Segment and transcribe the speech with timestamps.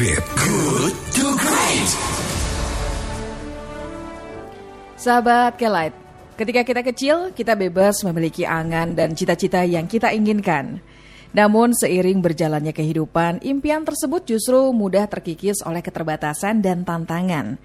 [0.00, 0.24] great.
[0.32, 1.90] Good to great.
[4.96, 5.92] Sahabat Kelight,
[6.40, 10.80] ketika kita kecil, kita bebas memiliki angan dan cita-cita yang kita inginkan.
[11.36, 17.60] Namun seiring berjalannya kehidupan, impian tersebut justru mudah terkikis oleh keterbatasan dan tantangan.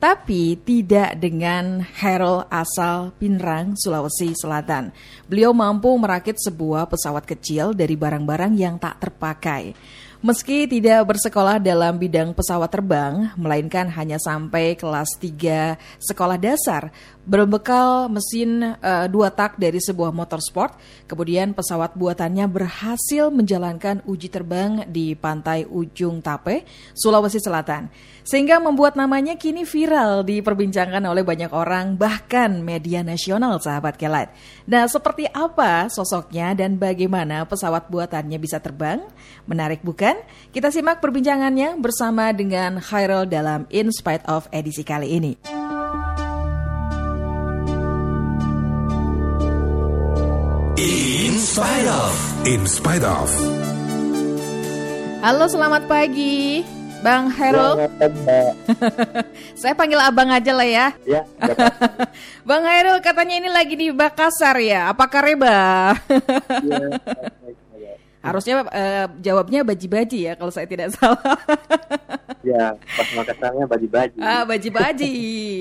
[0.00, 4.94] Tapi tidak dengan Harold asal Pinrang, Sulawesi Selatan.
[5.28, 9.76] Beliau mampu merakit sebuah pesawat kecil dari barang-barang yang tak terpakai.
[10.20, 16.92] Meski tidak bersekolah dalam bidang pesawat terbang, melainkan hanya sampai kelas 3 sekolah dasar,
[17.30, 20.74] berbekal mesin uh, dua tak dari sebuah motor sport,
[21.06, 27.86] kemudian pesawat buatannya berhasil menjalankan uji terbang di pantai Ujung Tape, Sulawesi Selatan.
[28.26, 34.34] Sehingga membuat namanya kini viral diperbincangkan oleh banyak orang, bahkan media nasional sahabat Kelat.
[34.66, 39.06] Nah, seperti apa sosoknya dan bagaimana pesawat buatannya bisa terbang?
[39.46, 40.18] Menarik bukan?
[40.50, 45.79] Kita simak perbincangannya bersama dengan Khairul dalam In Spite of edisi kali ini.
[51.60, 52.14] In spite of.
[52.48, 53.28] In spite of.
[55.20, 56.64] Halo, selamat pagi.
[57.04, 57.84] Bang Hairul.
[59.60, 60.88] Saya panggil abang aja lah ya.
[61.04, 61.20] Ya,
[62.48, 64.88] Bang Hairul katanya ini lagi di Makassar ya.
[64.88, 65.92] Apakah reba?
[66.64, 66.96] ya,
[68.24, 71.20] Harusnya eh, jawabnya baji-baji ya kalau saya tidak salah.
[72.40, 74.16] ya, pas Makassarnya baju-baju.
[74.16, 75.12] ah, baji-baji.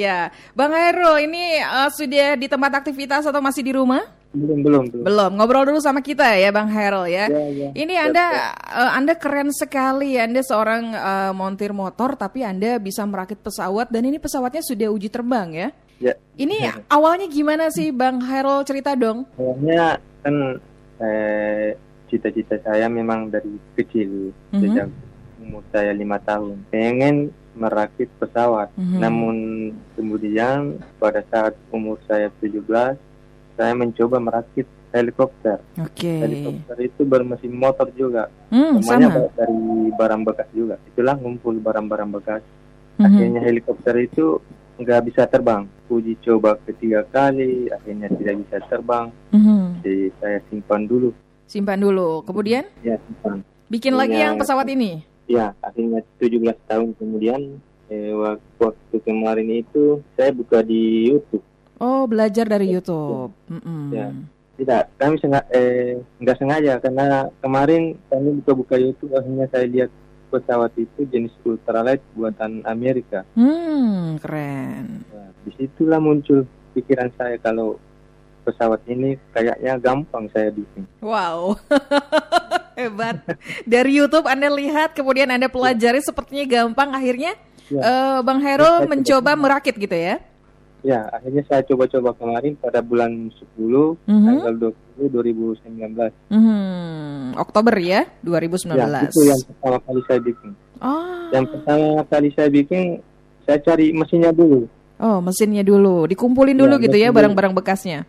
[0.00, 0.32] ya.
[0.56, 4.21] Bang Hairul ini eh, sudah di tempat aktivitas atau masih di rumah?
[4.32, 5.04] Belum, belum, belum.
[5.04, 5.30] Belum.
[5.36, 7.28] Ngobrol dulu sama kita ya Bang Hairul ya.
[7.28, 7.68] Ya, ya.
[7.76, 8.24] Ini Anda
[8.56, 10.16] eh, Anda keren sekali.
[10.16, 15.12] Anda seorang eh, montir motor tapi Anda bisa merakit pesawat dan ini pesawatnya sudah uji
[15.12, 15.68] terbang ya.
[16.02, 19.22] Ya, Ini awalnya gimana sih Bang Hairul cerita dong?
[19.38, 20.58] awalnya kan
[20.98, 21.78] eh,
[22.10, 24.58] cita-cita saya memang dari kecil, Mhm.
[24.58, 24.88] sejak
[25.40, 28.68] umur saya lima tahun, pengen merakit pesawat.
[28.74, 28.98] Mhm.
[28.98, 29.36] Namun
[29.94, 32.98] kemudian pada saat umur saya 17,
[33.62, 35.62] saya mencoba merakit helikopter.
[35.78, 36.18] Oke.
[36.18, 38.26] Helikopter itu bermesin motor juga.
[38.50, 39.30] Hmm, Semuanya sama.
[39.32, 39.62] dari
[39.94, 40.76] barang bekas juga.
[40.84, 42.42] Itulah ngumpul barang-barang bekas.
[42.98, 43.06] Mhm.
[43.06, 44.42] Akhirnya helikopter itu
[44.76, 45.70] nggak bisa terbang.
[45.86, 49.14] Uji coba ketiga kali, akhirnya tidak bisa terbang.
[49.30, 49.62] Mhm.
[49.78, 51.14] Jadi saya simpan dulu.
[51.46, 52.26] Simpan dulu.
[52.26, 53.46] Kemudian Ya simpan.
[53.70, 55.06] bikin lagi yang pesawat ini.
[55.24, 61.44] Ya akhirnya 17 tahun kemudian eh, wak- waktu kemarin itu saya buka di YouTube.
[61.78, 63.32] Oh, belajar dari YouTube.
[63.48, 63.92] Mm-mm.
[63.92, 64.08] Ya.
[64.52, 67.06] Tidak, kami sengaja, eh, nggak sengaja karena
[67.40, 69.90] kemarin kami buka-buka YouTube akhirnya saya lihat
[70.28, 73.24] pesawat itu jenis ultralight buatan Amerika.
[73.34, 75.04] Hmm, keren.
[75.08, 77.76] Nah, di situlah muncul pikiran saya kalau
[78.42, 80.88] pesawat ini kayaknya gampang saya bikin.
[81.00, 81.58] Wow.
[82.78, 83.22] Hebat.
[83.68, 87.36] Dari YouTube Anda lihat, kemudian Anda pelajari sepertinya gampang akhirnya
[87.70, 87.80] Ya.
[87.80, 90.20] eh, Bang Hairul mencoba merakit gitu ya.
[90.82, 94.26] Ya, akhirnya saya coba-coba kemarin pada bulan 10 Mhm.
[94.26, 96.10] tanggal 20 2019.
[96.26, 97.38] Mhm.
[97.38, 99.06] Oktober ya, 2019.
[99.06, 100.50] Ya, itu yang pertama kali saya bikin.
[100.82, 101.30] Oh.
[101.30, 102.82] Yang pertama kali saya bikin,
[103.46, 104.66] saya cari mesinnya dulu.
[104.98, 106.10] Oh, mesinnya dulu.
[106.10, 108.02] Dikumpulin dulu Ya, gitu ya barang-barang bekasnya.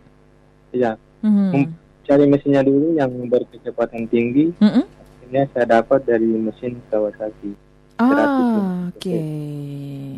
[0.74, 1.50] Ya, Mhm.
[1.54, 1.66] Hmm.
[2.04, 4.50] cari mesinnya dulu yang berkecepatan tinggi.
[4.58, 4.82] Mhm.
[4.82, 7.54] Akhirnya saya dapat dari mesin Kawasaki.
[7.96, 8.90] Ah, 100.
[8.98, 9.20] oke.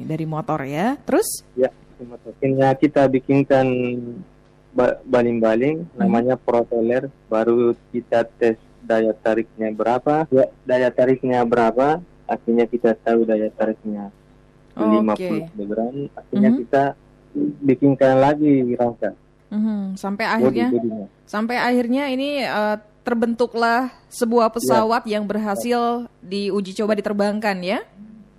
[0.09, 0.97] Dari motor ya.
[1.05, 1.45] Terus?
[1.53, 1.69] Ya,
[1.99, 3.67] akhirnya kita bikinkan
[4.71, 12.65] ba- baling-baling namanya propeller baru kita tes daya tariknya berapa ya daya tariknya berapa akhirnya
[12.65, 14.13] kita tahu daya tariknya
[14.77, 15.25] Oke.
[15.49, 15.73] 50 kg
[16.13, 16.59] akhirnya Mhm.
[16.61, 16.83] kita
[17.63, 19.11] bikinkan lagi rangka
[19.47, 19.95] Mhm.
[19.95, 27.63] Sampai akhirnya bodinya sampai akhirnya ini eh, terbentuklah sebuah pesawat yang berhasil diuji coba diterbangkan
[27.63, 27.79] ya.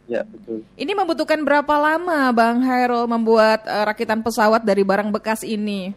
[0.07, 5.44] Ya betul Ini membutuhkan berapa lama Bang Hairul membuat eh, rakitan pesawat dari barang bekas
[5.44, 5.91] ini?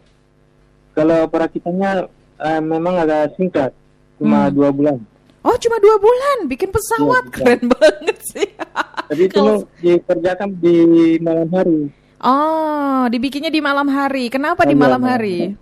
[0.91, 3.71] kalau perakitannya eh, memang agak singkat
[4.15, 4.53] cuma Hmm.
[4.53, 4.97] dua bulan
[5.41, 7.37] Oh, cuma dua bulan bikin pesawat, Iya, bisa.
[7.41, 8.45] keren banget sih.
[9.09, 9.41] tapi itu
[9.81, 10.75] dikerjakan di
[11.17, 11.89] malam hari
[12.21, 14.29] Oh, dibikinnya di malam hari.
[14.29, 15.57] Kenapa di Iya, malam hari?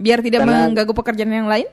[0.00, 1.68] Biar tidak Karena- mengganggu pekerjaan yang lain?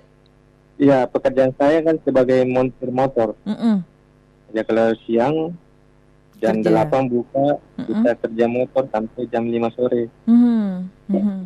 [0.75, 3.79] ya pekerjaan saya kan sebagai montir motor Mm-mm.
[4.51, 5.55] Ya kalau siang
[6.45, 6.85] jam Kerja.
[6.85, 7.85] 8 buka, Mm-mm.
[7.89, 10.03] kita kerja motor sampai jam 5 sore.
[10.29, 10.69] Mhm,
[11.09, 11.39] mhm.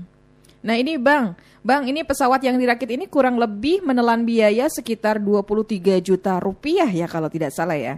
[0.60, 6.04] Nah ini Bang, Bang ini pesawat yang dirakit ini kurang lebih menelan biaya sekitar 23
[6.04, 7.96] juta rupiah ya kalau tidak salah ya.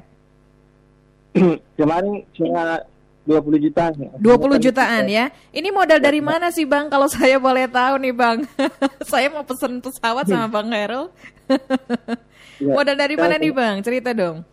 [1.79, 2.85] Kemarin cuma
[3.25, 3.93] 20 juta.
[3.93, 5.29] 20 jutaan ya.
[5.53, 8.37] Ini modal dari mana sih Bang kalau saya boleh tahu nih Bang?
[9.11, 11.09] saya mau pesen pesawat sama Bang Herul.
[12.61, 13.81] Ya, modal dari mana nih Bang?
[13.81, 14.45] Cerita dong.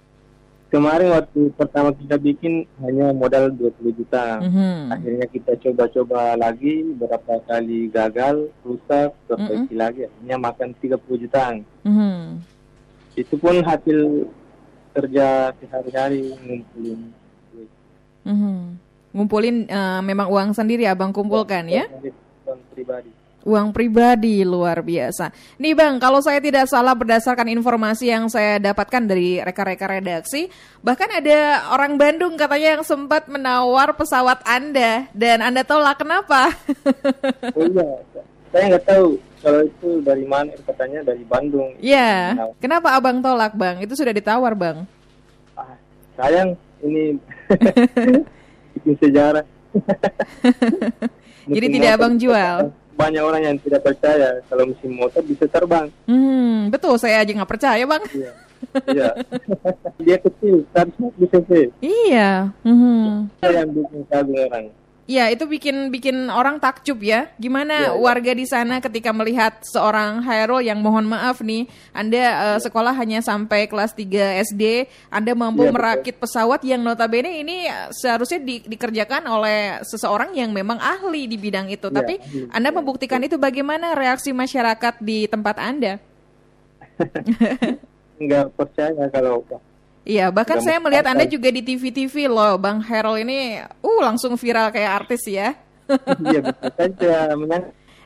[0.69, 4.41] Kemarin waktu pertama kita bikin hanya modal 20 juta.
[4.44, 4.93] Mhm.
[4.93, 10.00] Akhirnya kita coba-coba lagi beberapa kali gagal, rusak, perbaiki lagi.
[10.09, 11.56] Akhirnya makan 30 jutaan.
[11.85, 12.44] Mhm.
[13.17, 14.29] Itu pun hasil
[14.93, 17.00] kerja sehari-hari ngumpulin
[17.53, 17.71] duit.
[18.29, 18.56] Mhm.
[19.17, 21.88] Ngumpulin eh, memang uang sendiri abang kumpulkan ya?
[22.44, 23.11] Uang pribadi.
[23.49, 25.33] Uang pribadi luar biasa.
[25.56, 30.53] Nih bang, kalau saya tidak salah berdasarkan informasi yang saya dapatkan dari rekan-rekan redaksi,
[30.85, 36.53] bahkan ada orang Bandung katanya yang sempat menawar pesawat Anda dan Anda tolak kenapa?
[37.56, 37.89] Oh iya,
[38.53, 41.73] saya nggak tahu kalau itu dari mana katanya dari Bandung.
[41.81, 43.81] Ya, Nah, kenapa abang tolak bang?
[43.81, 44.85] Itu sudah ditawar bang.
[45.56, 45.73] ah,
[46.21, 46.53] sayang
[46.85, 47.17] ini
[48.77, 49.45] bikin sejarah.
[51.49, 52.71] Jadi tidak abang jual?
[52.99, 55.87] Banyak orang yang tidak percaya kalau mesin motor bisa terbang.
[56.11, 58.03] Hmm, betul saya aja nggak percaya bang.
[58.11, 58.33] Iya.
[58.91, 59.11] Iya.
[60.03, 61.50] Dia kecil, 100 cc.
[61.79, 62.50] Iya.
[62.67, 63.31] Mhm.
[63.39, 64.67] Itu yang bikin kagum orang.
[65.08, 67.32] Ya, itu bikin bikin orang takjub ya.
[67.40, 67.96] Gimana Iya, iya.
[67.96, 71.64] warga di sana ketika melihat seorang Hairul yang mohon maaf nih,
[71.96, 75.76] Anda eh, sekolah hanya sampai kelas 3 SD, Anda mampu Iya, betul.
[75.81, 81.40] merakit pesawat yang notabene ini eh, seharusnya di- dikerjakan oleh seseorang yang memang ahli di
[81.40, 81.88] bidang itu.
[81.88, 82.52] Iya, Tapi ahli.
[82.52, 85.96] Anda membuktikan itu bagaimana reaksi masyarakat di tempat Anda?
[88.20, 89.40] Nggak percaya kalau
[90.06, 94.73] Iya, bahkan saya melihat Anda juga di TV-TV loh, Bang Hairul ini uh langsung viral
[94.73, 95.53] kayak artis ya.
[96.21, 97.33] iya betul saja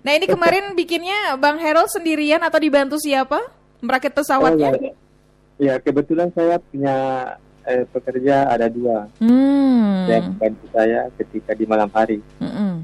[0.03, 3.39] Nah ini kemarin bikinnya Bang Harold sendirian atau dibantu siapa?
[3.79, 4.71] Merakit pesawatnya?
[4.75, 4.93] Oh, ya.
[5.63, 6.95] Ya, kebetulan saya punya
[7.63, 10.11] eh, pekerja ada dua Hmm.
[10.11, 12.19] yang bantu saya ketika di malam hari.
[12.43, 12.83] Mm-mm.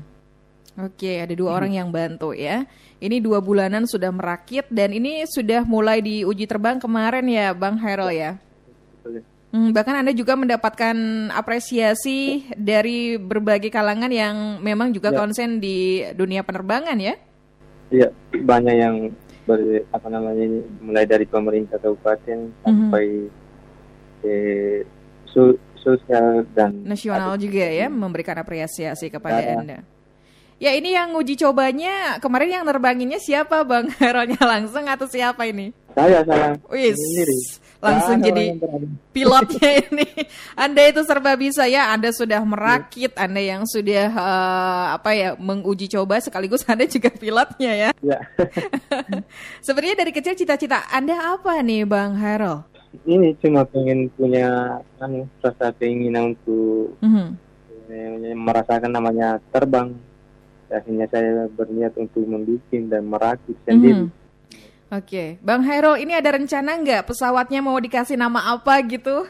[0.79, 2.63] Oke, ada dua orang yang bantu ya.
[3.03, 8.15] Ini dua bulanan sudah merakit dan ini sudah mulai diuji terbang kemarin ya Bang Harold
[8.15, 8.39] ya.
[9.59, 10.95] Hmm, bahkan Anda juga mendapatkan
[11.35, 15.19] apresiasi dari berbagai kalangan yang memang juga Ya.
[15.19, 17.19] konsen di dunia penerbangan ya.
[17.91, 18.95] Iya, banyak yang
[19.51, 19.59] ber,
[19.91, 20.47] apa namanya
[20.79, 23.27] mulai dari pemerintah kabupaten sampai
[24.23, 24.87] eh,
[25.27, 29.59] so- sosial dan nasional juga ya memberikan apresiasi kepada Ya.
[29.59, 29.79] Anda.
[30.59, 33.95] Ya ini yang uji cobanya kemarin yang nerbanginnya siapa Bang?
[34.03, 35.71] Hero-nya langsung atau siapa ini?
[35.99, 37.35] saya salah Wis, sendiri.
[37.83, 38.55] langsung jadi
[39.15, 40.07] pilotnya ini.
[40.55, 41.91] Anda itu serba bisa ya.
[41.91, 47.73] Anda sudah merakit, Anda yang sudah eh, apa ya menguji coba sekaligus Anda juga pilotnya
[47.75, 47.91] ya.
[47.99, 48.19] Ya.
[49.67, 52.67] Sebenarnya dari kecil cita-cita Anda apa nih Bang Harold?
[53.05, 57.27] ini cuma pengen punya anu, rasa keinginan untuk Mhm.
[57.91, 59.93] eh, merasakan namanya terbang.
[60.69, 64.05] Akhirnya saya berniat untuk membuat dan merakit sendiri.
[64.05, 64.11] Mhm.
[64.89, 69.29] Oke, Bang Hairul, ini ada rencana nggak pesawatnya mau dikasih nama apa gitu?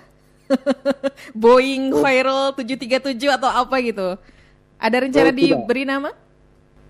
[1.35, 1.91] Boeing.
[1.95, 4.15] Hairul 737 atau apa gitu?
[4.79, 5.59] Ada rencana Oh, tidak.
[5.59, 6.11] diberi nama?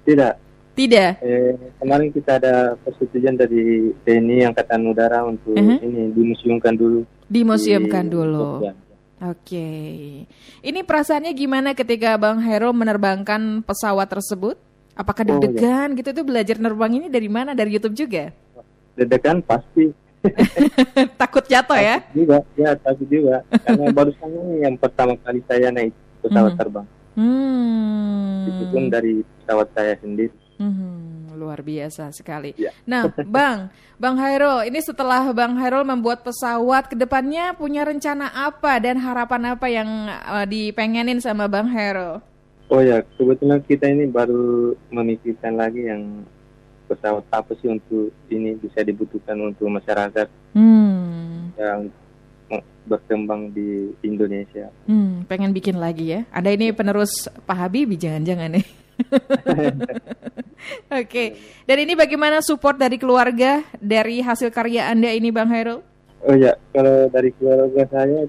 [0.04, 0.32] Tidak.
[0.76, 1.10] Tidak.
[1.18, 5.76] Eh, kemarin kita ada persetujuan dari TNI Angkatan Udara untuk Mhm.
[5.82, 7.02] ini dimuseumkan dulu.
[7.26, 8.48] Dimuseumkan di- dulu.
[8.62, 8.72] Ya.
[9.18, 9.68] Oke.
[10.62, 14.54] Ini perasaannya gimana ketika Bang Hairul menerbangkan pesawat tersebut?
[14.94, 17.54] Apakah Oh, deg-degan gitu tuh belajar nerbang ini dari mana?
[17.54, 18.30] Dari YouTube juga?
[18.94, 19.90] Deg-degan pasti.
[21.22, 22.02] Takut jatuh ya?
[22.02, 23.37] Takut juga, ya takut juga.
[23.62, 26.58] Karena barusan ini yang pertama kali saya naik pesawat Mhm.
[26.58, 26.87] terbang.
[27.18, 28.46] Hmm.
[28.46, 30.34] Itu pun dari pesawat saya sendiri.
[30.58, 31.07] Mhm,
[31.38, 32.59] luar biasa sekali.
[32.59, 32.75] Ya.
[32.83, 38.83] Nah, Bang, Bang Hairul, ini setelah Bang Hairul membuat pesawat, ke depannya punya rencana apa
[38.83, 42.18] dan harapan apa yang eh, dipengenin sama Bang Hairul?
[42.68, 46.26] Oh ya, kebetulan kita ini baru memikirkan lagi yang
[46.85, 50.26] pesawat apa sih untuk ini bisa dibutuhkan untuk masyarakat
[50.57, 51.92] Hmm, yang
[52.88, 54.73] berkembang di Indonesia.
[54.88, 56.21] hmm, pengen bikin lagi ya.
[56.33, 58.66] Ada ini penerus Pak Habibie, jangan-jangan nih.
[61.00, 61.24] Oke,
[61.64, 65.80] dan ini bagaimana support dari keluarga dari hasil karya Anda ini, Bang Hairul?
[66.20, 68.26] Oh ya, kalau dari keluarga saya,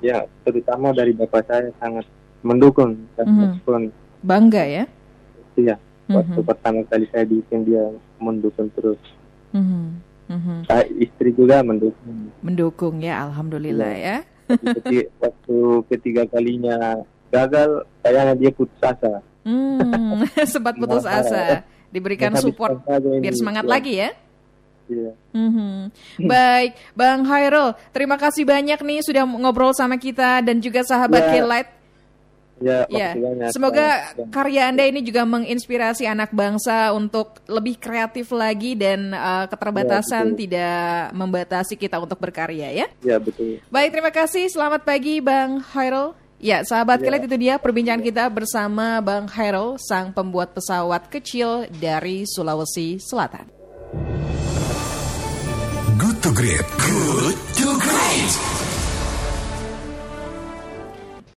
[0.00, 2.02] ya terutama dari bapak saya sangat
[2.40, 3.40] mendukung dan Mhm.
[3.44, 3.80] respon.
[4.20, 4.84] Bangga ya?
[5.54, 5.74] Iya,
[6.08, 7.84] waktu Mhm, pertama kali saya bikin dia
[8.18, 8.98] mendukung terus.
[9.50, 10.56] mhm, mhm.
[10.66, 12.30] Saya istri juga mendukung.
[12.42, 14.16] Mendukung ya, alhamdulillah ya.
[14.48, 15.56] Tapi keti- waktu
[15.88, 19.22] ketiga kalinya gagal, kayaknya dia putus asa.
[19.48, 21.64] Hmm, sempat putus asa.
[21.88, 24.10] Diberikan support biar semangat Ya, lagi ya.
[24.88, 25.12] Iya.
[25.32, 25.88] Mhm.
[26.32, 31.32] Baik, Bang Hairul, terima kasih banyak nih sudah ngobrol sama kita dan juga sahabat Ya.
[31.32, 31.68] Kelight.
[32.58, 33.54] Ya, Ya, banyak.
[33.54, 33.86] semoga
[34.18, 40.24] Dan- karya Anda ini juga menginspirasi anak bangsa untuk lebih kreatif lagi dan uh, keterbatasan
[40.24, 40.40] Ya, betul.
[40.42, 40.82] tidak
[41.14, 42.86] membatasi kita untuk berkarya ya.
[42.98, 43.62] Ya, betul.
[43.70, 44.50] Baik, terima kasih.
[44.50, 46.18] Selamat pagi Bang Hairul.
[46.38, 47.10] Ya, sahabat Ya.
[47.10, 53.50] Kelet itu dia perbincangan kita bersama Bang Hairul, sang pembuat pesawat kecil dari Sulawesi Selatan.
[55.98, 56.66] Good to Great.
[56.78, 57.97] Good to Great.